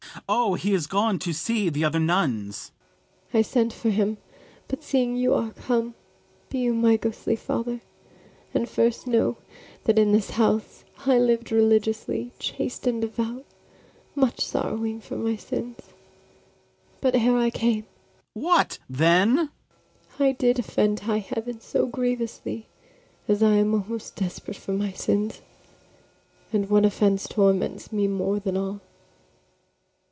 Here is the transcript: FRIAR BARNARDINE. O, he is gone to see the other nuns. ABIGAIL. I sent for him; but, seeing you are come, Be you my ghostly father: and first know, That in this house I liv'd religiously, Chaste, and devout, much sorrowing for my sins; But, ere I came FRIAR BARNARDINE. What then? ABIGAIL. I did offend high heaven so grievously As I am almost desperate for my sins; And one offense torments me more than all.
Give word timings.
FRIAR 0.13 0.17
BARNARDINE. 0.27 0.51
O, 0.51 0.53
he 0.55 0.73
is 0.73 0.87
gone 0.87 1.19
to 1.19 1.31
see 1.33 1.69
the 1.69 1.85
other 1.85 1.99
nuns. 1.99 2.71
ABIGAIL. 3.29 3.39
I 3.39 3.41
sent 3.43 3.73
for 3.73 3.89
him; 3.89 4.17
but, 4.67 4.83
seeing 4.83 5.15
you 5.15 5.33
are 5.33 5.51
come, 5.51 5.95
Be 6.49 6.59
you 6.59 6.73
my 6.73 6.97
ghostly 6.97 7.37
father: 7.37 7.79
and 8.53 8.67
first 8.67 9.07
know, 9.07 9.37
That 9.85 9.97
in 9.97 10.11
this 10.11 10.31
house 10.31 10.83
I 11.05 11.17
liv'd 11.17 11.49
religiously, 11.51 12.33
Chaste, 12.39 12.87
and 12.87 13.01
devout, 13.01 13.45
much 14.13 14.41
sorrowing 14.45 14.99
for 14.99 15.15
my 15.15 15.37
sins; 15.37 15.77
But, 16.99 17.15
ere 17.15 17.37
I 17.37 17.49
came 17.49 17.83
FRIAR 17.83 17.83
BARNARDINE. 17.83 17.87
What 18.33 18.79
then? 18.89 19.33
ABIGAIL. 20.17 20.27
I 20.27 20.31
did 20.33 20.59
offend 20.59 20.99
high 21.01 21.19
heaven 21.19 21.61
so 21.61 21.85
grievously 21.85 22.67
As 23.29 23.41
I 23.41 23.53
am 23.53 23.73
almost 23.73 24.17
desperate 24.17 24.57
for 24.57 24.73
my 24.73 24.91
sins; 24.91 25.41
And 26.51 26.69
one 26.69 26.83
offense 26.83 27.27
torments 27.29 27.93
me 27.93 28.07
more 28.09 28.39
than 28.41 28.57
all. 28.57 28.81